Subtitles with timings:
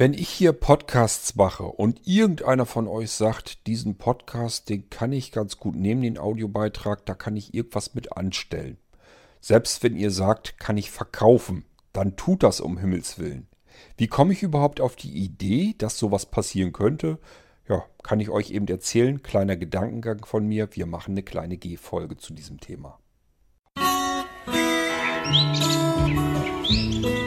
[0.00, 5.30] Wenn ich hier Podcasts mache und irgendeiner von euch sagt, diesen Podcast, den kann ich
[5.30, 8.78] ganz gut nehmen, den Audiobeitrag, da kann ich irgendwas mit anstellen.
[9.42, 13.46] Selbst wenn ihr sagt, kann ich verkaufen, dann tut das um Himmels Willen.
[13.98, 17.18] Wie komme ich überhaupt auf die Idee, dass sowas passieren könnte?
[17.68, 19.22] Ja, kann ich euch eben erzählen.
[19.22, 20.70] Kleiner Gedankengang von mir.
[20.72, 22.98] Wir machen eine kleine G-Folge zu diesem Thema.
[25.26, 27.19] Musik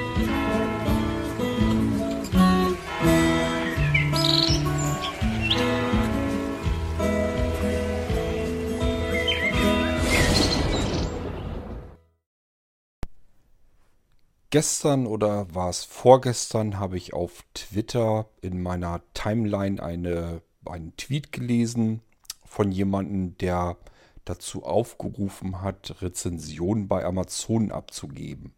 [14.54, 21.32] Gestern oder war es vorgestern, habe ich auf Twitter in meiner Timeline eine, einen Tweet
[21.32, 22.02] gelesen
[22.46, 23.78] von jemandem, der
[24.26, 28.54] dazu aufgerufen hat, Rezensionen bei Amazon abzugeben.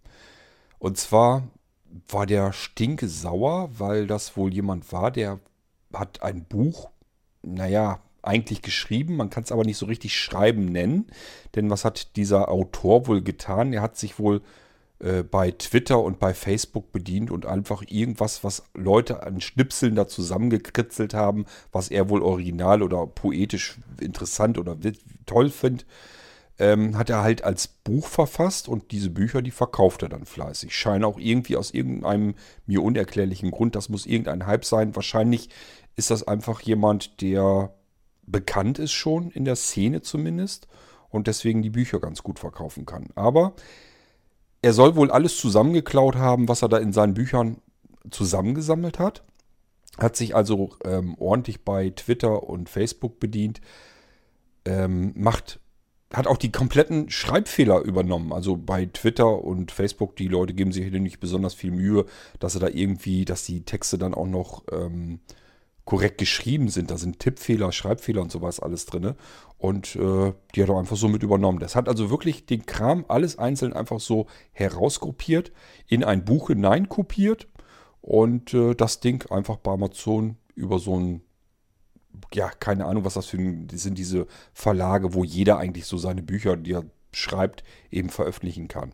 [0.80, 1.44] Und zwar
[2.10, 5.40] war der stinke sauer, weil das wohl jemand war, der
[5.94, 6.90] hat ein Buch,
[7.42, 11.08] naja, eigentlich geschrieben, man kann es aber nicht so richtig schreiben nennen.
[11.56, 13.72] Denn was hat dieser Autor wohl getan?
[13.72, 14.42] Er hat sich wohl
[15.00, 20.08] äh, bei Twitter und bei Facebook bedient und einfach irgendwas, was Leute an Schnipseln da
[20.08, 24.78] zusammengekritzelt haben, was er wohl original oder poetisch interessant oder
[25.26, 25.86] toll findet,
[26.58, 30.74] ähm, hat er halt als Buch verfasst und diese Bücher, die verkauft er dann fleißig.
[30.74, 32.36] Scheinen auch irgendwie aus irgendeinem
[32.66, 34.96] mir unerklärlichen Grund, das muss irgendein Hype sein.
[34.96, 35.50] Wahrscheinlich
[35.98, 37.74] ist das einfach jemand, der
[38.26, 40.68] bekannt ist schon in der Szene zumindest
[41.10, 43.10] und deswegen die Bücher ganz gut verkaufen kann.
[43.16, 43.54] Aber
[44.66, 47.58] er soll wohl alles zusammengeklaut haben, was er da in seinen Büchern
[48.10, 49.24] zusammengesammelt hat.
[50.00, 53.62] Hat sich also ähm, ordentlich bei Twitter und Facebook bedient.
[54.66, 55.60] Ähm, macht,
[56.12, 58.34] hat auch die kompletten Schreibfehler übernommen.
[58.34, 62.08] Also bei Twitter und Facebook, die Leute geben sich nicht besonders viel Mühe,
[62.40, 65.20] dass sie da irgendwie, dass die Texte dann auch noch ähm,
[65.86, 66.92] korrekt geschrieben sind.
[66.92, 69.14] Da sind Tippfehler, Schreibfehler und sowas alles drin.
[69.58, 71.60] Und äh, die hat er einfach so mit übernommen.
[71.60, 75.52] Das hat also wirklich den Kram alles einzeln einfach so herausgruppiert,
[75.88, 77.48] in ein Buch hineinkopiert
[78.02, 81.22] und äh, das Ding einfach bei Amazon über so ein,
[82.34, 85.98] ja, keine Ahnung, was das für ein, das sind diese Verlage, wo jeder eigentlich so
[85.98, 88.94] seine Bücher, die er schreibt, eben veröffentlichen kann.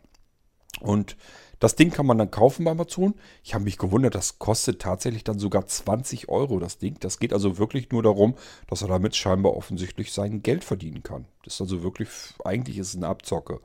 [0.81, 1.15] Und
[1.61, 3.13] das Ding kann man dann kaufen bei Amazon.
[3.43, 6.97] Ich habe mich gewundert, das kostet tatsächlich dann sogar 20 Euro, das Ding.
[6.99, 8.33] Das geht also wirklich nur darum,
[8.67, 11.25] dass er damit scheinbar offensichtlich sein Geld verdienen kann.
[11.43, 12.09] Das ist also wirklich,
[12.43, 13.59] eigentlich ist es eine Abzocke.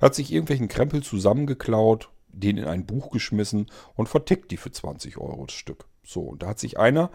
[0.00, 3.66] Er hat sich irgendwelchen Krempel zusammengeklaut, den in ein Buch geschmissen
[3.96, 5.84] und vertickt die für 20 Euro das Stück.
[6.02, 7.10] So, und da hat sich einer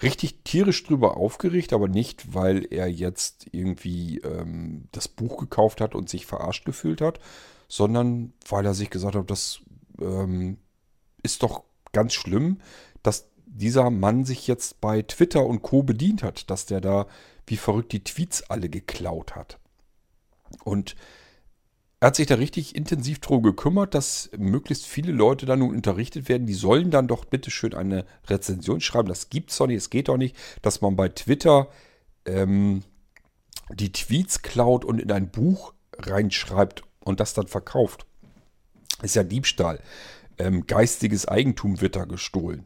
[0.00, 5.96] richtig tierisch drüber aufgeregt, aber nicht, weil er jetzt irgendwie ähm, das Buch gekauft hat
[5.96, 7.18] und sich verarscht gefühlt hat,
[7.72, 9.62] sondern weil er sich gesagt hat, das
[9.98, 10.58] ähm,
[11.22, 12.60] ist doch ganz schlimm,
[13.02, 17.06] dass dieser Mann sich jetzt bei Twitter und Co bedient hat, dass der da
[17.46, 19.58] wie verrückt die Tweets alle geklaut hat.
[20.64, 20.96] Und
[21.98, 26.28] er hat sich da richtig intensiv drum gekümmert, dass möglichst viele Leute da nun unterrichtet
[26.28, 26.46] werden.
[26.46, 29.08] Die sollen dann doch bitte schön eine Rezension schreiben.
[29.08, 31.68] Das gibt's doch nicht, es geht doch nicht, dass man bei Twitter
[32.26, 32.82] ähm,
[33.70, 38.06] die Tweets klaut und in ein Buch reinschreibt und das dann verkauft
[39.02, 39.80] ist ja Diebstahl.
[40.38, 42.64] Ähm, geistiges Eigentum wird da gestohlen.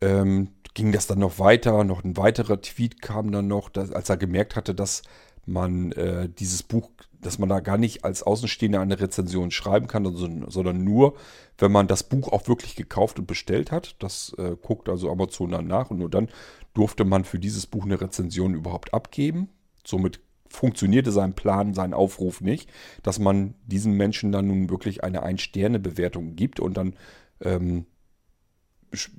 [0.00, 4.08] Ähm, ging das dann noch weiter, noch ein weiterer Tweet kam dann noch, dass, als
[4.08, 5.02] er gemerkt hatte, dass
[5.44, 6.90] man äh, dieses Buch,
[7.20, 11.14] dass man da gar nicht als Außenstehender eine Rezension schreiben kann, sondern, nur,
[11.58, 13.96] wenn man das Buch auch wirklich gekauft und bestellt hat.
[13.98, 16.28] Das äh, guckt also Amazon dann nach und nur dann
[16.74, 19.50] durfte man für dieses Buch eine Rezension überhaupt abgeben.
[19.84, 20.20] Somit
[20.52, 22.70] funktionierte sein Plan, sein Aufruf nicht,
[23.02, 26.94] dass man diesen Menschen dann nun wirklich eine Ein-Sterne-Bewertung gibt und dann
[27.40, 27.86] ähm,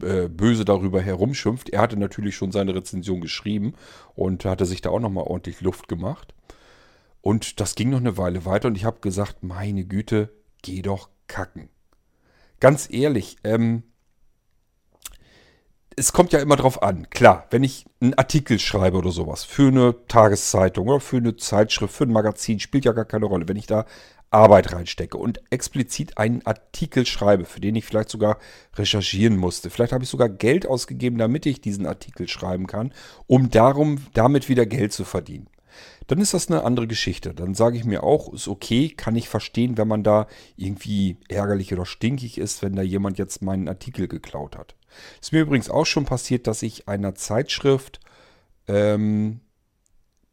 [0.01, 1.69] äh, böse darüber herumschimpft.
[1.69, 3.73] Er hatte natürlich schon seine Rezension geschrieben
[4.13, 6.33] und hatte sich da auch nochmal ordentlich Luft gemacht.
[7.21, 10.29] Und das ging noch eine Weile weiter und ich habe gesagt, meine Güte,
[10.61, 11.69] geh doch kacken.
[12.59, 13.83] Ganz ehrlich, ähm,
[15.95, 17.09] es kommt ja immer drauf an.
[17.09, 21.93] Klar, wenn ich einen Artikel schreibe oder sowas für eine Tageszeitung oder für eine Zeitschrift,
[21.93, 23.47] für ein Magazin, spielt ja gar keine Rolle.
[23.47, 23.85] Wenn ich da
[24.31, 28.39] Arbeit reinstecke und explizit einen Artikel schreibe, für den ich vielleicht sogar
[28.75, 29.69] recherchieren musste.
[29.69, 32.93] Vielleicht habe ich sogar Geld ausgegeben, damit ich diesen Artikel schreiben kann,
[33.27, 35.47] um darum damit wieder Geld zu verdienen.
[36.07, 37.33] Dann ist das eine andere Geschichte.
[37.33, 41.71] Dann sage ich mir auch, ist okay, kann ich verstehen, wenn man da irgendwie ärgerlich
[41.71, 44.75] oder stinkig ist, wenn da jemand jetzt meinen Artikel geklaut hat.
[45.21, 47.99] Ist mir übrigens auch schon passiert, dass ich einer Zeitschrift
[48.67, 49.41] ähm,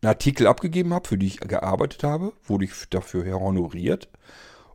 [0.03, 4.09] einen Artikel abgegeben habe, für die ich gearbeitet habe, wurde ich dafür honoriert.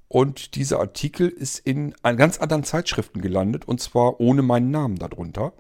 [0.08, 5.54] Und dieser Artikel ist in ganz anderen Zeitschriften gelandet und zwar ohne meinen Namen darunter.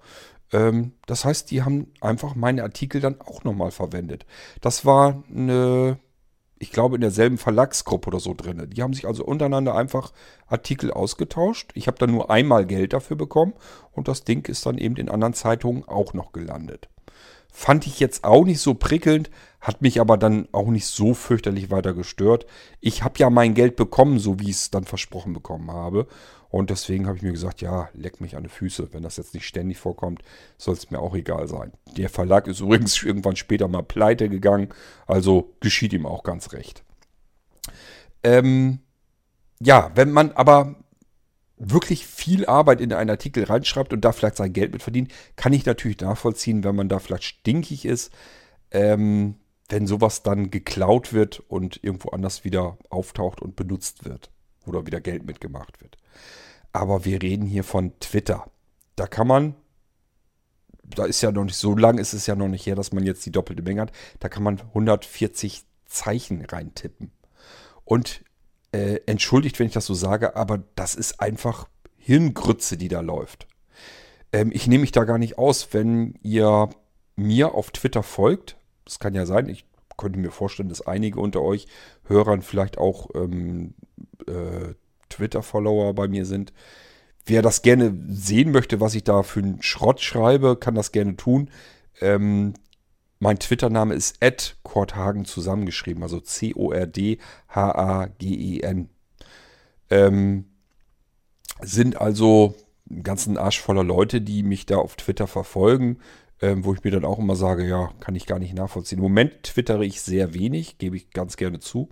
[0.53, 4.25] Ähm, das heißt, die haben einfach meine Artikel dann auch nochmal verwendet.
[4.61, 5.97] Das war eine,
[6.57, 8.69] ich glaube, in derselben Verlagsgruppe oder so drin.
[8.69, 10.11] Die haben sich also untereinander einfach
[10.47, 11.71] Artikel ausgetauscht.
[11.75, 13.53] Ich habe dann nur einmal Geld dafür bekommen
[13.91, 16.89] und das Ding ist dann eben in anderen Zeitungen auch noch gelandet.
[17.57, 19.31] Fand ich jetzt auch nicht so prickelnd,
[19.61, 22.45] hat mich aber dann auch nicht so fürchterlich weiter gestört.
[22.81, 26.05] Ich habe ja mein Geld bekommen, so wie ich es dann versprochen bekommen habe.
[26.49, 28.89] Und deswegen habe ich mir gesagt, ja, leck mich an die Füße.
[28.91, 30.21] Wenn das jetzt nicht ständig vorkommt,
[30.57, 31.71] soll es mir auch egal sein.
[31.95, 34.67] Der Verlag ist übrigens irgendwann später mal pleite gegangen.
[35.07, 36.83] Also geschieht ihm auch ganz recht.
[38.21, 38.79] Ähm,
[39.61, 40.75] ja, wenn man aber
[41.57, 45.53] wirklich viel Arbeit in einen Artikel reinschreibt und da vielleicht sein Geld mit verdient, kann
[45.53, 48.11] ich natürlich nachvollziehen, wenn man da vielleicht stinkig ist,
[48.71, 49.35] ähm,
[49.69, 54.31] wenn sowas dann geklaut wird und irgendwo anders wieder auftaucht und benutzt wird
[54.65, 55.97] oder wieder Geld mitgemacht wird.
[56.73, 58.51] Aber wir reden hier von Twitter.
[58.95, 59.55] Da kann man,
[60.83, 63.05] da ist ja noch nicht so lang, ist es ja noch nicht her, dass man
[63.05, 63.91] jetzt die doppelte Menge hat.
[64.19, 67.11] Da kann man 140 Zeichen reintippen.
[67.85, 68.23] Und
[68.75, 73.47] äh, entschuldigt, wenn ich das so sage, aber das ist einfach Hirngrütze, die da läuft.
[74.33, 76.69] Ähm, ich nehme mich da gar nicht aus, wenn ihr
[77.15, 78.57] mir auf Twitter folgt.
[78.83, 79.65] Das kann ja sein, ich
[79.97, 81.67] könnte mir vorstellen, dass einige unter euch
[82.03, 83.75] Hörern vielleicht auch ähm,
[84.27, 84.73] äh,
[85.07, 86.51] Twitter-Follower bei mir sind.
[87.25, 91.15] Wer das gerne sehen möchte, was ich da für einen Schrott schreibe, kann das gerne
[91.15, 91.49] tun.
[92.01, 92.55] Ähm,
[93.25, 97.19] mein Twitter-Name ist Ed Korthagen zusammengeschrieben, also C-O-R-D-H-A-G-E-N.
[99.89, 100.45] Ähm,
[101.59, 102.53] sind also
[102.87, 105.97] einen ganzen Arsch voller Leute, die mich da auf Twitter verfolgen,
[106.39, 108.99] ähm, wo ich mir dann auch immer sage, ja, kann ich gar nicht nachvollziehen.
[108.99, 111.89] Im Moment twittere ich sehr wenig, gebe ich ganz gerne zu.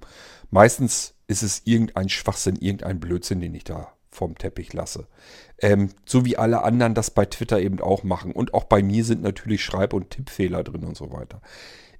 [0.51, 5.07] Meistens ist es irgendein Schwachsinn, irgendein Blödsinn, den ich da vom Teppich lasse.
[5.59, 8.31] Ähm, so wie alle anderen das bei Twitter eben auch machen.
[8.31, 11.41] Und auch bei mir sind natürlich Schreib- und Tippfehler drin und so weiter.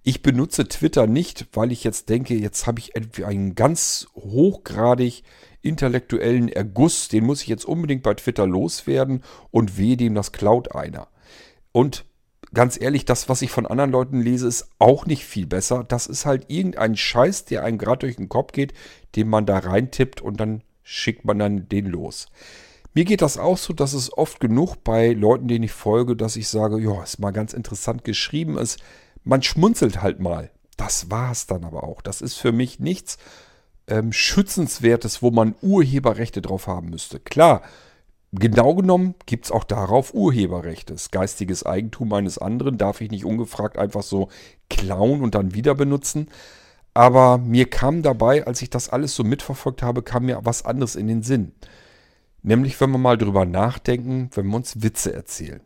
[0.03, 2.93] Ich benutze Twitter nicht, weil ich jetzt denke, jetzt habe ich
[3.25, 5.23] einen ganz hochgradig
[5.61, 10.75] intellektuellen Erguss, den muss ich jetzt unbedingt bei Twitter loswerden und weh dem das klaut
[10.75, 11.07] einer.
[11.71, 12.05] Und
[12.53, 15.85] ganz ehrlich, das, was ich von anderen Leuten lese, ist auch nicht viel besser.
[15.85, 18.73] Das ist halt irgendein Scheiß, der einem gerade durch den Kopf geht,
[19.15, 22.27] den man da reintippt und dann schickt man dann den los.
[22.93, 26.35] Mir geht das auch so, dass es oft genug bei Leuten, denen ich folge, dass
[26.35, 28.79] ich sage, ja, ist mal ganz interessant geschrieben ist.
[29.23, 30.51] Man schmunzelt halt mal.
[30.77, 32.01] Das war es dann aber auch.
[32.01, 33.17] Das ist für mich nichts
[33.87, 37.19] ähm, Schützenswertes, wo man Urheberrechte drauf haben müsste.
[37.19, 37.63] Klar,
[38.31, 40.93] genau genommen gibt es auch darauf Urheberrechte.
[40.93, 44.29] Das geistiges Eigentum eines anderen darf ich nicht ungefragt einfach so
[44.69, 46.27] klauen und dann wieder benutzen.
[46.93, 50.95] Aber mir kam dabei, als ich das alles so mitverfolgt habe, kam mir was anderes
[50.95, 51.53] in den Sinn.
[52.43, 55.61] Nämlich, wenn wir mal drüber nachdenken, wenn wir uns Witze erzählen.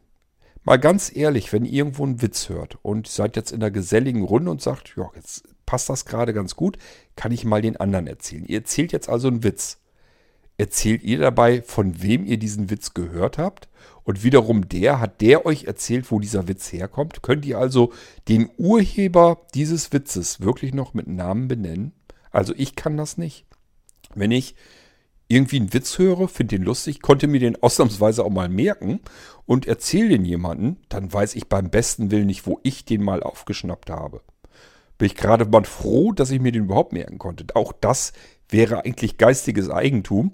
[0.63, 4.24] Mal ganz ehrlich, wenn ihr irgendwo einen Witz hört und seid jetzt in einer geselligen
[4.24, 6.77] Runde und sagt, ja, jetzt passt das gerade ganz gut,
[7.15, 8.45] kann ich mal den anderen erzählen.
[8.45, 9.80] Ihr erzählt jetzt also einen Witz.
[10.57, 13.69] Erzählt ihr dabei, von wem ihr diesen Witz gehört habt?
[14.07, 17.21] Und wiederum der, hat der euch erzählt, wo dieser Witz herkommt?
[17.24, 17.92] Könnt ihr also
[18.30, 21.92] den Urheber dieses Witzes wirklich noch mit Namen benennen?
[22.31, 23.45] Also ich kann das nicht.
[24.15, 24.56] Wenn ich
[25.27, 29.01] irgendwie einen Witz höre, finde den lustig, konnte mir den ausnahmsweise auch mal merken
[29.45, 33.21] und erzähle den jemanden, dann weiß ich beim besten Willen nicht, wo ich den mal
[33.21, 34.21] aufgeschnappt habe.
[34.97, 37.45] Bin ich gerade mal froh, dass ich mir den überhaupt merken konnte.
[37.57, 38.14] Auch das
[38.47, 40.33] wäre eigentlich geistiges Eigentum.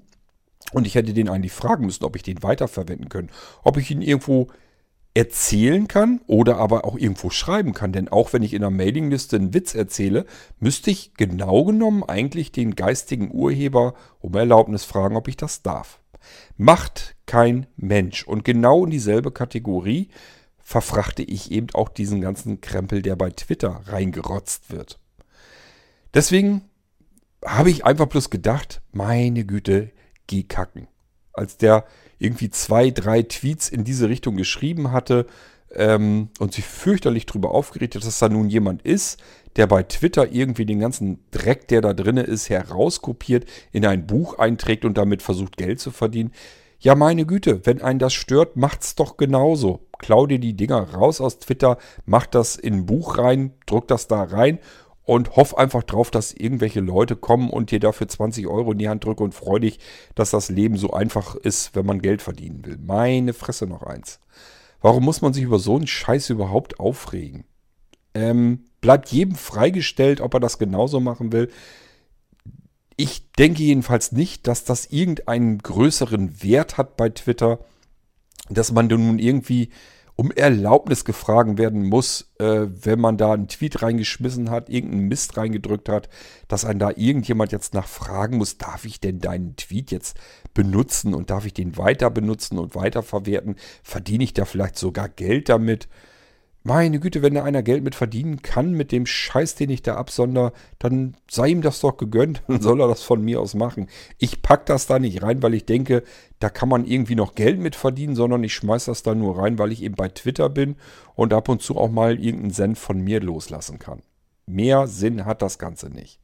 [0.72, 3.30] Und ich hätte den eigentlich fragen müssen, ob ich den weiterverwenden kann.
[3.64, 4.48] Ob ich ihn irgendwo
[5.16, 7.94] erzählen kann oder aber auch irgendwo schreiben kann.
[7.94, 10.26] Denn auch wenn ich in einer Mailingliste einen Witz erzähle,
[10.60, 16.00] müsste ich genau genommen eigentlich den geistigen Urheber um Erlaubnis fragen, ob ich das darf.
[16.58, 18.26] Macht kein Mensch.
[18.26, 20.10] Und genau in dieselbe Kategorie
[20.58, 25.00] verfrachte ich eben auch diesen ganzen Krempel, der bei Twitter reingerotzt wird.
[26.14, 26.62] Deswegen
[27.46, 29.92] habe ich einfach bloß gedacht, meine Güte,
[30.28, 30.88] geh kacken.
[31.34, 31.86] Als der
[32.20, 35.26] irgendwie zwei, drei Tweets in diese Richtung geschrieben hatte
[35.72, 39.22] ähm, und sich fürchterlich darüber aufgeregt hat, dass da nun jemand ist,
[39.56, 44.40] der bei Twitter irgendwie den ganzen Dreck, der da drin ist, herauskopiert, in ein Buch
[44.40, 46.32] einträgt und damit versucht, Geld zu verdienen.
[46.80, 49.88] Ja, meine Güte, wenn einen das stört, macht's doch genauso.
[50.00, 54.08] Klau dir die Dinger raus aus Twitter, mach das in ein Buch rein, druck das
[54.08, 54.60] da rein
[55.06, 58.90] und hoff einfach drauf, dass irgendwelche Leute kommen und dir dafür 20 Euro in die
[58.90, 59.80] Hand drücken und freu dich,
[60.16, 62.78] dass das Leben so einfach ist, wenn man Geld verdienen will.
[62.82, 64.20] Meine Fresse noch eins.
[64.82, 67.46] Warum muss man sich über so einen Scheiß überhaupt aufregen?
[68.14, 71.50] Ähm, bleibt jedem freigestellt, ob er das genauso machen will.
[72.96, 77.60] ich denke jedenfalls nicht, dass das irgendeinen größeren Wert hat bei Twitter,
[78.50, 79.70] dass man nun irgendwie
[80.16, 85.38] um Erlaubnis gefragt werden muss, äh, wenn man da einen Tweet reingeschmissen hat, irgendeinen Mist
[85.38, 86.10] reingedrückt hat,
[86.48, 90.18] dass einen da irgendjemand jetzt nachfragen muss, darf ich denn deinen Tweet jetzt
[90.54, 93.56] benutzen und darf ich den weiter benutzen und weiterverwerten?
[93.82, 95.88] Verdiene ich da vielleicht sogar Geld damit?
[96.66, 99.96] Meine Güte, wenn da einer Geld mit verdienen kann, mit dem Scheiß, den ich da
[99.96, 103.88] absonder, dann sei ihm das doch gegönnt, dann soll er das von mir aus machen.
[104.18, 106.04] Ich pack das da nicht rein, weil ich denke,
[106.40, 109.60] da kann man irgendwie noch Geld mit verdienen, sondern ich schmeiß das da nur rein,
[109.60, 110.78] weil ich eben bei Twitter bin
[111.16, 114.02] und ab und zu auch mal irgendeinen Senf von mir loslassen kann.
[114.46, 116.20] Mehr Sinn hat das Ganze nicht.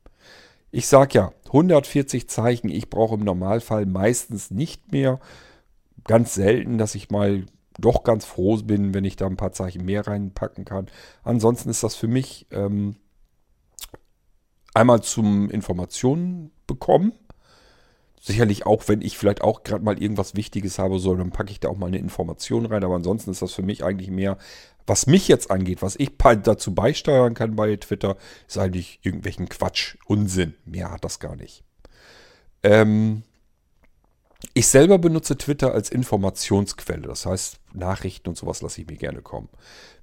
[0.71, 5.19] Ich sag ja, 140 Zeichen, ich brauche im Normalfall meistens nicht mehr.
[6.05, 7.45] Ganz selten, dass ich mal
[7.79, 10.87] doch ganz froh bin, wenn ich da ein paar Zeichen mehr reinpacken kann.
[11.23, 12.95] Ansonsten ist das für mich ähm,
[14.73, 17.13] einmal zum Informationen bekommen.
[18.21, 21.59] Sicherlich auch, wenn ich vielleicht auch gerade mal irgendwas Wichtiges habe soll, dann packe ich
[21.61, 22.83] da auch mal eine Information rein.
[22.83, 24.37] Aber ansonsten ist das für mich eigentlich mehr,
[24.85, 28.17] was mich jetzt angeht, was ich dazu beisteuern kann bei Twitter,
[28.47, 30.55] ist eigentlich irgendwelchen Quatsch, Unsinn.
[30.65, 31.63] Mehr hat das gar nicht.
[32.63, 33.23] Ähm,
[34.53, 37.07] ich selber benutze Twitter als Informationsquelle.
[37.07, 39.49] Das heißt, Nachrichten und sowas lasse ich mir gerne kommen.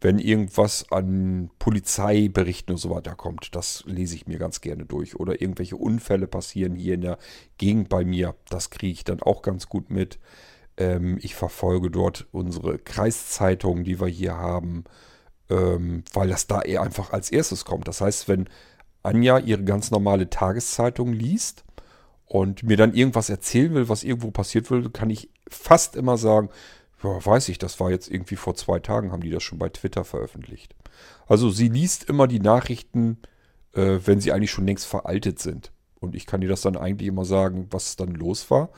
[0.00, 5.18] Wenn irgendwas an Polizeiberichten und so weiter kommt, das lese ich mir ganz gerne durch.
[5.18, 7.18] Oder irgendwelche Unfälle passieren hier in der
[7.56, 10.18] Gegend bei mir, das kriege ich dann auch ganz gut mit.
[10.76, 14.84] Ähm, ich verfolge dort unsere Kreiszeitung, die wir hier haben,
[15.48, 17.88] ähm, weil das da eher einfach als erstes kommt.
[17.88, 18.50] Das heißt, wenn
[19.02, 21.65] Anja ihre ganz normale Tageszeitung liest,
[22.26, 26.50] und mir dann irgendwas erzählen will, was irgendwo passiert will, kann ich fast immer sagen,
[27.02, 29.68] ja, weiß ich, das war jetzt irgendwie vor zwei Tagen, haben die das schon bei
[29.68, 30.74] Twitter veröffentlicht.
[31.26, 33.18] Also sie liest immer die Nachrichten,
[33.74, 35.72] äh, wenn sie eigentlich schon längst veraltet sind.
[36.00, 38.70] Und ich kann dir das dann eigentlich immer sagen, was dann los war.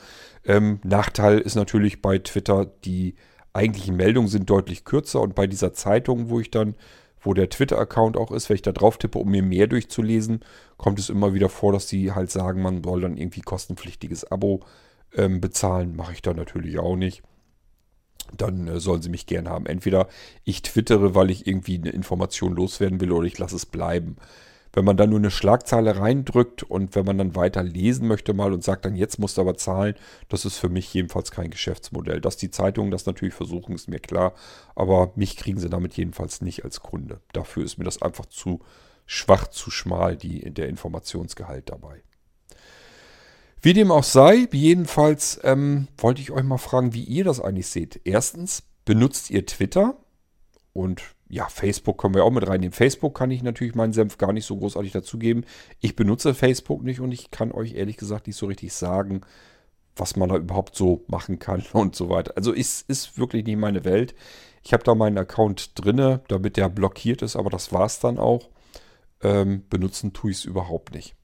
[0.44, 3.14] Ähm, Nachteil ist natürlich bei Twitter, die
[3.52, 6.74] eigentlichen Meldungen sind deutlich kürzer und bei dieser Zeitung, wo ich dann
[7.20, 10.40] wo der Twitter-Account auch ist, wenn ich da drauf tippe, um mir mehr durchzulesen,
[10.76, 14.60] kommt es immer wieder vor, dass sie halt sagen, man soll dann irgendwie kostenpflichtiges Abo
[15.14, 15.96] ähm, bezahlen.
[15.96, 17.22] Mache ich da natürlich auch nicht.
[18.36, 19.66] Dann äh, sollen sie mich gern haben.
[19.66, 20.08] Entweder
[20.44, 24.16] ich twittere, weil ich irgendwie eine Information loswerden will, oder ich lasse es bleiben.
[24.72, 28.52] Wenn man dann nur eine Schlagzeile reindrückt und wenn man dann weiter lesen möchte mal
[28.52, 29.94] und sagt dann, jetzt musst du aber zahlen,
[30.28, 32.20] das ist für mich jedenfalls kein Geschäftsmodell.
[32.20, 34.34] Dass die Zeitungen das natürlich versuchen, ist mir klar,
[34.74, 37.20] aber mich kriegen sie damit jedenfalls nicht als Kunde.
[37.32, 38.60] Dafür ist mir das einfach zu
[39.06, 42.02] schwach, zu schmal, die, der Informationsgehalt dabei.
[43.60, 47.66] Wie dem auch sei, jedenfalls ähm, wollte ich euch mal fragen, wie ihr das eigentlich
[47.66, 48.00] seht.
[48.04, 49.96] Erstens, benutzt ihr Twitter?
[50.72, 52.72] Und ja, Facebook können wir auch mit reinnehmen.
[52.72, 55.44] Facebook kann ich natürlich meinen Senf gar nicht so großartig dazugeben.
[55.80, 59.20] Ich benutze Facebook nicht und ich kann euch ehrlich gesagt nicht so richtig sagen,
[59.94, 62.32] was man da überhaupt so machen kann und so weiter.
[62.36, 64.14] Also es ist wirklich nicht meine Welt.
[64.64, 68.18] Ich habe da meinen Account drinne, damit der blockiert ist, aber das war es dann
[68.18, 68.48] auch.
[69.22, 71.14] Ähm, benutzen tue ich es überhaupt nicht.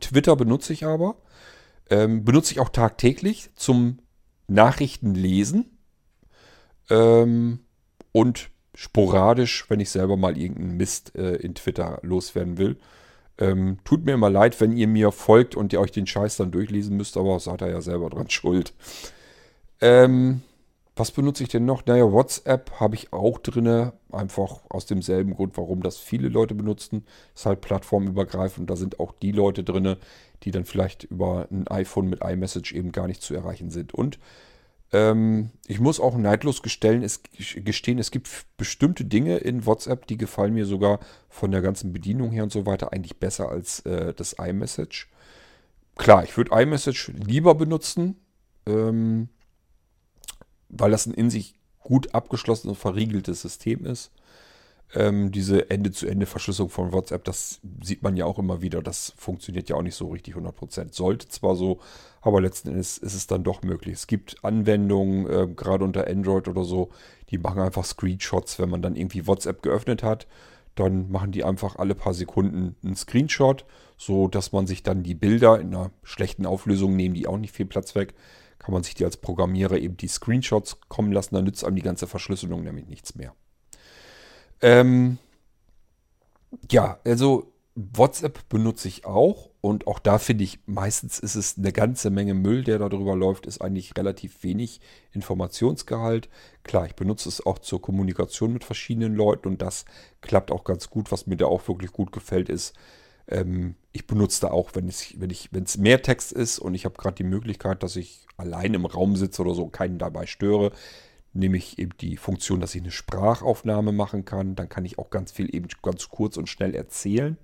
[0.00, 1.16] Twitter benutze ich aber.
[1.90, 4.00] Ähm, benutze ich auch tagtäglich zum
[4.48, 5.78] Nachrichtenlesen.
[6.88, 7.60] Ähm,
[8.12, 12.78] und sporadisch, wenn ich selber mal irgendeinen Mist äh, in Twitter loswerden will.
[13.36, 16.50] Ähm, tut mir immer leid, wenn ihr mir folgt und ihr euch den Scheiß dann
[16.50, 18.72] durchlesen müsst, aber seid ihr ja selber dran schuld.
[19.82, 20.40] Ähm,
[20.96, 21.84] was benutze ich denn noch?
[21.84, 27.04] Naja, WhatsApp habe ich auch drin, einfach aus demselben Grund, warum das viele Leute benutzen.
[27.34, 28.70] Ist halt plattformübergreifend.
[28.70, 29.96] Da sind auch die Leute drin,
[30.42, 33.92] die dann vielleicht über ein iPhone mit iMessage eben gar nicht zu erreichen sind.
[33.92, 34.18] Und
[34.92, 40.16] ähm, ich muss auch neidlos gestehen es, gestehen, es gibt bestimmte Dinge in WhatsApp, die
[40.16, 44.12] gefallen mir sogar von der ganzen Bedienung her und so weiter eigentlich besser als äh,
[44.14, 45.08] das iMessage.
[45.96, 48.16] Klar, ich würde iMessage lieber benutzen,
[48.66, 49.28] ähm,
[50.68, 54.10] weil das ein in sich gut abgeschlossenes und verriegeltes System ist.
[54.92, 58.82] Ähm, diese Ende-zu-Ende-Verschlüsselung von WhatsApp, das sieht man ja auch immer wieder.
[58.82, 60.92] Das funktioniert ja auch nicht so richtig 100%.
[60.92, 61.78] Sollte zwar so,
[62.20, 63.94] aber letzten Endes ist es dann doch möglich.
[63.94, 66.90] Es gibt Anwendungen, äh, gerade unter Android oder so,
[67.30, 70.26] die machen einfach Screenshots, wenn man dann irgendwie WhatsApp geöffnet hat.
[70.74, 73.64] Dann machen die einfach alle paar Sekunden einen Screenshot,
[73.96, 77.54] so dass man sich dann die Bilder in einer schlechten Auflösung nehmen, die auch nicht
[77.54, 78.14] viel Platz weg,
[78.58, 81.34] kann man sich die als Programmierer eben die Screenshots kommen lassen.
[81.34, 83.34] Dann nützt einem die ganze Verschlüsselung nämlich nichts mehr.
[84.62, 85.18] Ähm,
[86.70, 91.72] ja, also WhatsApp benutze ich auch und auch da finde ich, meistens ist es eine
[91.72, 94.80] ganze Menge Müll, der darüber läuft, ist eigentlich relativ wenig
[95.12, 96.28] Informationsgehalt.
[96.62, 99.84] Klar, ich benutze es auch zur Kommunikation mit verschiedenen Leuten und das
[100.20, 101.12] klappt auch ganz gut.
[101.12, 102.74] Was mir da auch wirklich gut gefällt, ist,
[103.28, 106.74] ähm, ich benutze da auch, wenn es wenn ich, wenn es mehr Text ist und
[106.74, 110.26] ich habe gerade die Möglichkeit, dass ich allein im Raum sitze oder so, keinen dabei
[110.26, 110.72] störe,
[111.32, 114.56] nehme ich eben die Funktion, dass ich eine Sprachaufnahme machen kann.
[114.56, 117.36] Dann kann ich auch ganz viel eben ganz kurz und schnell erzählen.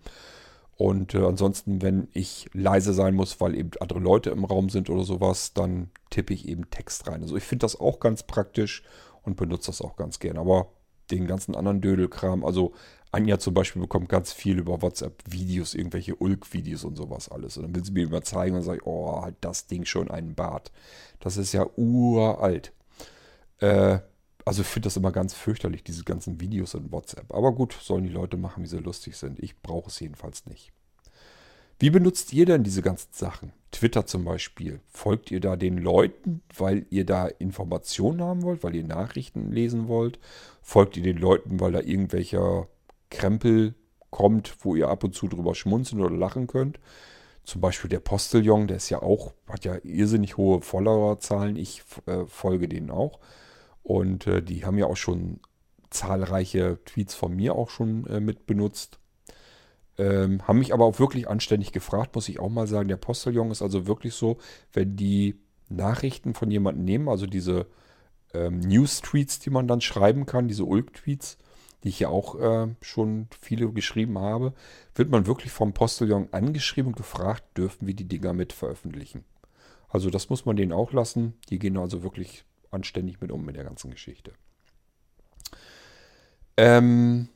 [0.76, 4.90] Und äh, ansonsten, wenn ich leise sein muss, weil eben andere Leute im Raum sind
[4.90, 7.23] oder sowas, dann tippe ich eben Text rein.
[7.23, 8.83] Also ich finde das auch ganz praktisch
[9.23, 10.37] und benutze das auch ganz gern.
[10.37, 10.69] Aber
[11.11, 12.75] den ganzen anderen Dödelkram, also
[13.11, 17.57] Anja zum Beispiel bekommt ganz viel über WhatsApp Videos, irgendwelche Ulk-Videos und sowas alles.
[17.57, 20.35] Und dann will sie mir immer zeigen und sagt, oh, hat das Ding schon einen
[20.35, 20.73] Bart.
[21.21, 22.73] Das ist ja uralt.
[23.60, 23.98] Äh,
[24.44, 27.34] also ich finde das immer ganz fürchterlich, diese ganzen Videos in WhatsApp.
[27.34, 29.40] Aber gut, sollen die Leute machen, wie sie lustig sind.
[29.40, 30.72] Ich brauche es jedenfalls nicht.
[31.78, 33.52] Wie benutzt ihr denn diese ganzen Sachen?
[33.70, 34.80] Twitter zum Beispiel.
[34.88, 39.88] Folgt ihr da den Leuten, weil ihr da Informationen haben wollt, weil ihr Nachrichten lesen
[39.88, 40.18] wollt?
[40.62, 42.68] Folgt ihr den Leuten, weil da irgendwelcher
[43.10, 43.75] Krempel
[44.10, 46.78] kommt, wo ihr ab und zu drüber schmunzeln oder lachen könnt?
[47.44, 51.56] Zum Beispiel der Postillon, der ist ja auch, hat ja irrsinnig hohe Followerzahlen.
[51.56, 53.20] Ich äh, folge denen auch.
[53.87, 55.38] Und äh, die haben ja auch schon
[55.90, 58.99] zahlreiche Tweets von mir auch schon äh, mit benutzt.
[59.97, 62.88] Ähm, haben mich aber auch wirklich anständig gefragt, muss ich auch mal sagen.
[62.88, 64.38] Der Postillon ist also wirklich so,
[64.73, 65.37] wenn die
[65.69, 67.66] Nachrichten von jemandem nehmen, also diese
[68.35, 71.38] ähm, News-Tweets, die man dann schreiben kann, diese Ulk-Tweets,
[71.85, 74.52] die ich ja auch äh, schon viele geschrieben habe,
[74.97, 79.23] wird man wirklich vom Postillon angeschrieben und gefragt, dürfen wir die Dinger mit veröffentlichen.
[79.88, 81.35] Also das muss man denen auch lassen.
[81.50, 82.45] Die gehen also wirklich
[82.76, 84.33] anständig mit um mit der ganzen Geschichte.
[86.56, 87.28] Ähm,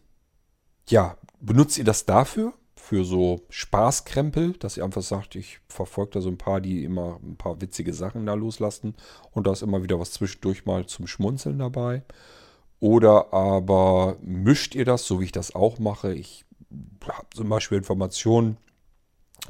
[0.88, 2.54] ja, benutzt ihr das dafür?
[2.76, 7.20] Für so Spaßkrempel, dass ihr einfach sagt, ich verfolge da so ein paar, die immer
[7.23, 8.94] ein paar witzige Sachen da loslassen
[9.32, 12.02] und da ist immer wieder was zwischendurch mal zum Schmunzeln dabei.
[12.80, 16.14] Oder aber mischt ihr das, so wie ich das auch mache.
[16.14, 16.47] Ich
[17.06, 18.56] habe zum Beispiel Informationen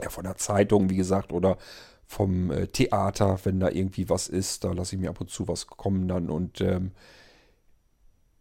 [0.02, 1.56] ja, von der Zeitung, wie gesagt, oder
[2.10, 5.46] vom äh, Theater, wenn da irgendwie was ist, da lasse ich mir ab und zu
[5.46, 6.28] was kommen dann.
[6.28, 6.90] Und ähm,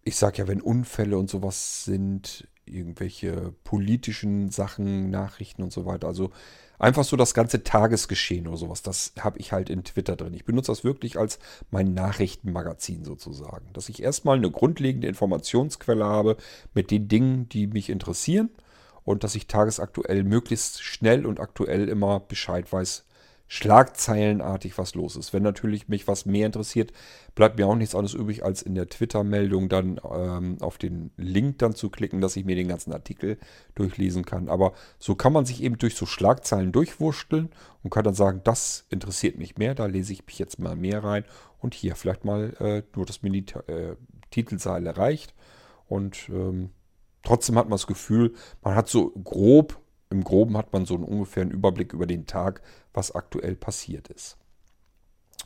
[0.04, 6.08] ich sage ja, wenn Unfälle und sowas sind, irgendwelche politischen Sachen, Nachrichten und so weiter,
[6.08, 6.32] also
[6.80, 10.34] einfach so das ganze Tagesgeschehen oder sowas, das habe ich halt in Twitter drin.
[10.34, 11.38] Ich benutze das wirklich als
[11.70, 16.38] mein Nachrichtenmagazin sozusagen, dass ich erstmal eine grundlegende Informationsquelle habe
[16.74, 18.50] mit den Dingen, die mich interessieren
[19.04, 23.06] und dass ich tagesaktuell möglichst schnell und aktuell immer Bescheid weiß,
[23.52, 25.34] schlagzeilenartig was los ist.
[25.34, 26.94] Wenn natürlich mich was mehr interessiert,
[27.34, 31.58] bleibt mir auch nichts anderes übrig, als in der Twitter-Meldung dann ähm, auf den Link
[31.58, 33.40] dann zu klicken, dass ich mir den ganzen Artikel
[33.74, 34.50] durchlesen kann.
[34.50, 37.50] Aber so kann man sich eben durch so Schlagzeilen durchwursteln
[37.82, 41.04] und kann dann sagen, das interessiert mich mehr, da lese ich mich jetzt mal mehr
[41.04, 41.26] rein
[41.58, 43.96] und hier vielleicht mal äh, nur, mir die äh,
[44.92, 45.34] reicht.
[45.88, 46.70] Und ähm,
[47.24, 51.04] trotzdem hat man das Gefühl, man hat so grob im Groben hat man so einen
[51.04, 52.62] ungefähren Überblick über den Tag,
[52.94, 54.38] was aktuell passiert ist.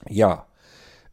[0.09, 0.47] Ja,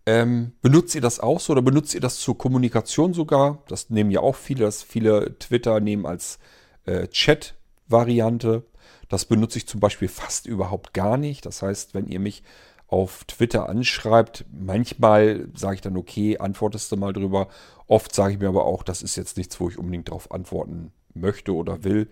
[0.06, 3.62] ähm, benutzt ihr das auch so oder benutzt ihr das zur Kommunikation sogar?
[3.68, 6.38] Das nehmen ja auch viele, das viele Twitter nehmen als
[6.86, 8.64] äh, Chat-Variante.
[9.08, 11.44] Das benutze ich zum Beispiel fast überhaupt gar nicht.
[11.44, 12.42] Das heißt, wenn ihr mich
[12.86, 17.48] auf Twitter anschreibt, manchmal sage ich dann, okay, antwortest du mal drüber.
[17.86, 20.92] Oft sage ich mir aber auch, das ist jetzt nichts, wo ich unbedingt darauf antworten
[21.14, 22.08] möchte oder will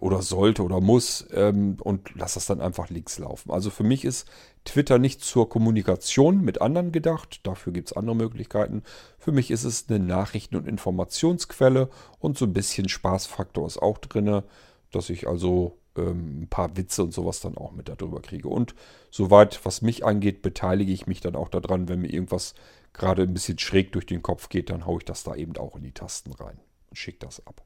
[0.00, 3.52] oder sollte oder muss ähm, und lass das dann einfach links laufen.
[3.52, 4.28] Also für mich ist
[4.64, 8.82] Twitter nicht zur Kommunikation mit anderen gedacht, dafür gibt es andere Möglichkeiten.
[9.18, 13.98] Für mich ist es eine Nachrichten- und Informationsquelle und so ein bisschen Spaßfaktor ist auch
[13.98, 14.42] drin,
[14.90, 18.48] dass ich also ähm, ein paar Witze und sowas dann auch mit darüber kriege.
[18.48, 18.74] Und
[19.10, 22.54] soweit, was mich angeht, beteilige ich mich dann auch daran, wenn mir irgendwas
[22.92, 25.76] gerade ein bisschen schräg durch den Kopf geht, dann haue ich das da eben auch
[25.76, 26.58] in die Tasten rein
[26.90, 27.64] und schicke das ab.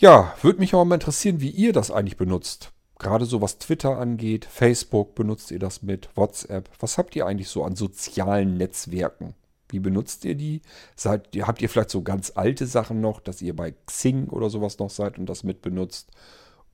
[0.00, 2.70] Ja, würde mich auch mal interessieren, wie ihr das eigentlich benutzt.
[3.00, 6.70] Gerade so was Twitter angeht, Facebook benutzt ihr das mit, WhatsApp.
[6.78, 9.34] Was habt ihr eigentlich so an sozialen Netzwerken?
[9.68, 10.62] Wie benutzt ihr die?
[10.94, 14.78] Seid, habt ihr vielleicht so ganz alte Sachen noch, dass ihr bei Xing oder sowas
[14.78, 16.12] noch seid und das mit benutzt?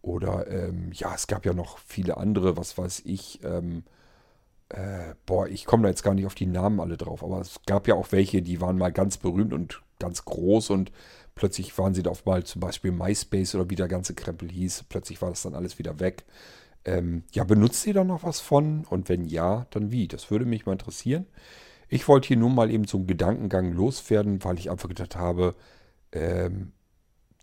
[0.02, 3.42] Oder ähm, ja, es gab ja noch viele andere, was weiß ich.
[3.42, 3.84] Ähm,
[4.68, 7.58] äh, boah, ich komme da jetzt gar nicht auf die Namen alle drauf, aber es
[7.66, 10.92] gab ja auch welche, die waren mal ganz berühmt und ganz groß und
[11.35, 14.85] Plötzlich waren sie da auf mal zum Beispiel MySpace oder wie der ganze Krempel hieß.
[14.88, 16.25] Plötzlich war das dann alles wieder weg.
[16.85, 18.85] Ähm, ja, benutzt ihr da noch was von?
[18.85, 20.07] Und wenn ja, dann wie?
[20.07, 21.27] Das würde mich mal interessieren.
[21.88, 25.55] Ich wollte hier nur mal eben so einen Gedankengang loswerden, weil ich einfach gedacht habe,
[26.12, 26.73] ähm,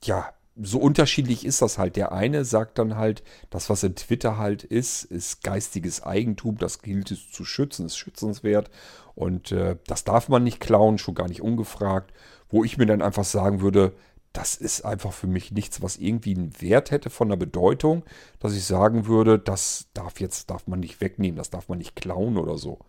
[0.03, 1.95] ja, so unterschiedlich ist das halt.
[1.95, 6.81] Der eine sagt dann halt, das, was in Twitter halt ist, ist geistiges Eigentum, das
[6.81, 8.69] gilt es zu schützen, ist schützenswert
[9.15, 12.13] und äh, das darf man nicht klauen, schon gar nicht ungefragt
[12.51, 13.93] wo ich mir dann einfach sagen würde,
[14.33, 18.03] das ist einfach für mich nichts, was irgendwie einen Wert hätte von der Bedeutung,
[18.39, 21.95] dass ich sagen würde, das darf jetzt, darf man nicht wegnehmen, das darf man nicht
[21.95, 22.79] klauen oder so.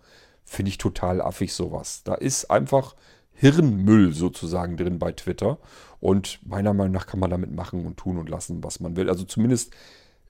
[0.44, 2.03] Finde ich total affig sowas.
[2.05, 2.94] Da ist einfach
[3.33, 5.59] Hirnmüll sozusagen drin bei Twitter.
[6.01, 9.09] Und meiner Meinung nach kann man damit machen und tun und lassen, was man will.
[9.09, 9.72] Also zumindest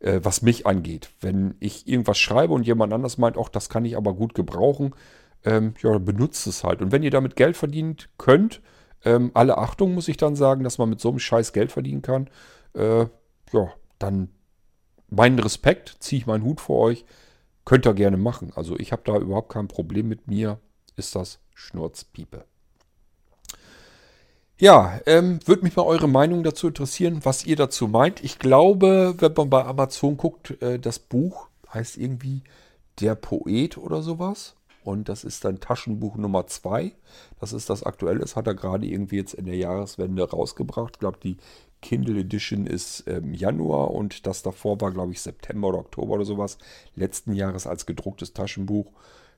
[0.00, 1.10] äh, was mich angeht.
[1.20, 4.94] Wenn ich irgendwas schreibe und jemand anders meint, auch das kann ich aber gut gebrauchen,
[5.44, 6.82] ähm, ja, benutzt es halt.
[6.82, 8.60] Und wenn ihr damit Geld verdient könnt,
[9.04, 12.02] ähm, alle Achtung muss ich dann sagen, dass man mit so einem Scheiß Geld verdienen
[12.02, 12.28] kann,
[12.74, 13.06] äh,
[13.52, 14.28] ja, dann
[15.10, 17.04] meinen Respekt, ziehe ich meinen Hut vor euch,
[17.64, 18.52] könnt ihr gerne machen.
[18.54, 20.58] Also ich habe da überhaupt kein Problem mit mir,
[20.96, 22.44] ist das Schnurzpiepe.
[24.58, 28.22] Ja, ähm, würde mich mal eure Meinung dazu interessieren, was ihr dazu meint.
[28.22, 32.42] Ich glaube, wenn man bei Amazon guckt, äh, das Buch heißt irgendwie
[33.00, 34.54] Der Poet oder sowas.
[34.84, 36.92] Und das ist dann Taschenbuch Nummer 2.
[37.40, 38.20] Das ist das aktuelle.
[38.20, 40.94] Das hat er gerade irgendwie jetzt in der Jahreswende rausgebracht.
[40.94, 41.36] Ich glaube, die
[41.80, 46.24] Kindle Edition ist im Januar und das davor war, glaube ich, September oder Oktober oder
[46.24, 46.58] sowas.
[46.94, 48.92] Letzten Jahres als gedrucktes Taschenbuch.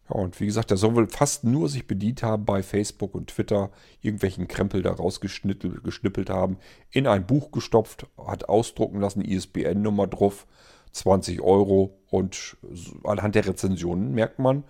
[0.08, 3.28] Ja, und wie gesagt, der soll wohl fast nur sich bedient haben bei Facebook und
[3.28, 3.70] Twitter,
[4.02, 6.58] irgendwelchen Krempel da rausgeschnippelt haben,
[6.90, 10.46] in ein Buch gestopft, hat ausdrucken lassen, ISBN-Nummer drauf,
[10.92, 12.56] 20 Euro und
[13.02, 14.64] anhand der Rezensionen merkt man,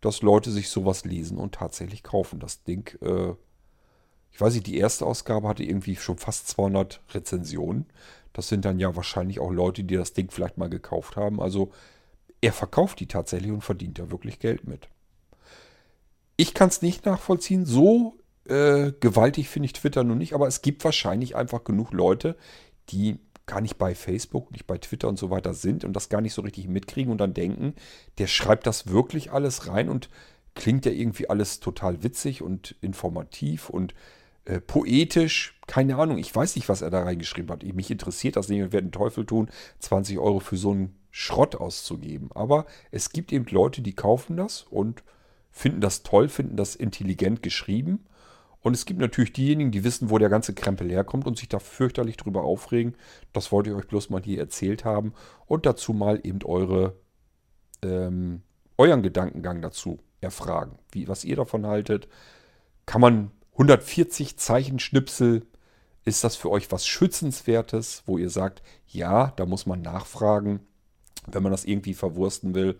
[0.00, 2.40] dass Leute sich sowas lesen und tatsächlich kaufen.
[2.40, 3.34] Das Ding, äh,
[4.32, 7.86] ich weiß nicht, die erste Ausgabe hatte irgendwie schon fast 200 Rezensionen.
[8.32, 11.40] Das sind dann ja wahrscheinlich auch Leute, die das Ding vielleicht mal gekauft haben.
[11.40, 11.72] Also
[12.40, 14.88] er verkauft die tatsächlich und verdient da wirklich Geld mit.
[16.36, 17.66] Ich kann es nicht nachvollziehen.
[17.66, 22.36] So äh, gewaltig finde ich Twitter nun nicht, aber es gibt wahrscheinlich einfach genug Leute,
[22.88, 23.18] die
[23.50, 26.34] gar nicht bei Facebook, nicht bei Twitter und so weiter sind und das gar nicht
[26.34, 27.74] so richtig mitkriegen und dann denken,
[28.18, 30.08] der schreibt das wirklich alles rein und
[30.54, 33.92] klingt ja irgendwie alles total witzig und informativ und
[34.44, 35.58] äh, poetisch.
[35.66, 37.64] Keine Ahnung, ich weiß nicht, was er da reingeschrieben hat.
[37.64, 41.56] Mich interessiert das nicht und werde den Teufel tun, 20 Euro für so einen Schrott
[41.56, 42.30] auszugeben.
[42.32, 45.02] Aber es gibt eben Leute, die kaufen das und
[45.50, 48.04] finden das toll, finden das intelligent geschrieben.
[48.62, 51.58] Und es gibt natürlich diejenigen, die wissen, wo der ganze Krempel herkommt und sich da
[51.58, 52.94] fürchterlich drüber aufregen.
[53.32, 55.14] Das wollte ich euch bloß mal hier erzählt haben.
[55.46, 56.94] Und dazu mal eben eure,
[57.82, 58.42] ähm,
[58.76, 60.78] euren Gedankengang dazu erfragen.
[60.92, 62.08] Wie, was ihr davon haltet.
[62.84, 65.46] Kann man 140 Zeichenschnipsel,
[66.04, 70.60] ist das für euch was Schützenswertes, wo ihr sagt, ja, da muss man nachfragen
[71.26, 72.78] wenn man das irgendwie verwursten will.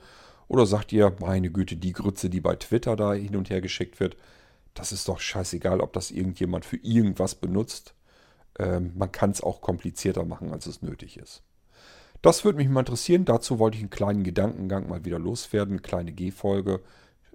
[0.49, 4.01] Oder sagt ihr, meine Güte, die Grütze, die bei Twitter da hin und her geschickt
[4.01, 4.17] wird,
[4.75, 7.95] das ist doch scheißegal, ob das irgendjemand für irgendwas benutzt.
[8.59, 11.43] Ähm, man kann es auch komplizierter machen, als es nötig ist.
[12.23, 13.25] Das würde mich mal interessieren.
[13.25, 16.81] Dazu wollte ich einen kleinen Gedankengang mal wieder loswerden, eine kleine G-Folge.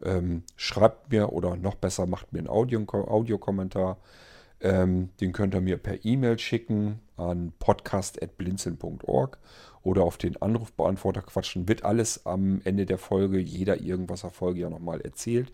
[0.03, 3.97] Ähm, schreibt mir oder noch besser macht mir einen Audiokommentar.
[4.61, 9.37] Ähm, den könnt ihr mir per E-Mail schicken an podcast.blinzeln.org
[9.83, 11.67] oder auf den Anrufbeantworter quatschen.
[11.67, 15.51] Wird alles am Ende der Folge, jeder irgendwaser Folge ja nochmal erzählt.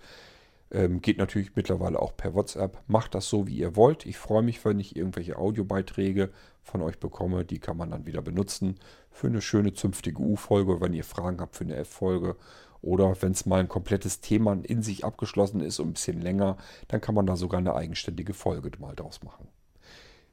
[0.72, 2.82] Ähm, geht natürlich mittlerweile auch per WhatsApp.
[2.88, 4.06] Macht das so, wie ihr wollt.
[4.06, 6.30] Ich freue mich, wenn ich irgendwelche Audiobeiträge
[6.64, 7.44] von euch bekomme.
[7.44, 8.80] Die kann man dann wieder benutzen
[9.10, 12.38] für eine schöne zünftige U-Folge, wenn ihr Fragen habt für eine F-Folge.
[12.82, 16.58] Oder wenn es mal ein komplettes Thema in sich abgeschlossen ist und ein bisschen länger,
[16.88, 19.50] dann kann man da sogar eine eigenständige Folge mal draus machen.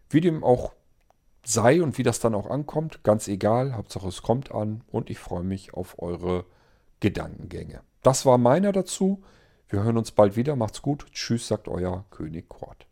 [0.08, 0.72] Wie dem auch
[1.44, 3.74] sei und wie das dann auch ankommt, ganz egal.
[3.74, 6.44] Hauptsache es kommt an und ich freue mich auf eure
[7.00, 7.80] Gedankengänge.
[8.02, 9.22] Das war meiner dazu.
[9.70, 10.56] Wir hören uns bald wieder.
[10.56, 11.04] Macht's gut.
[11.12, 12.86] Tschüss, sagt euer König Kort.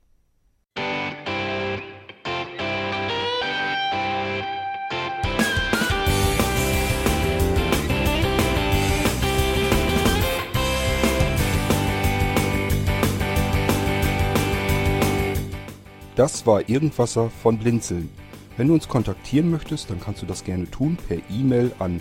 [16.14, 18.10] Das war Irgendwasser von Blinzeln.
[18.58, 22.00] Wenn du uns kontaktieren möchtest, dann kannst du das gerne tun per E-Mail an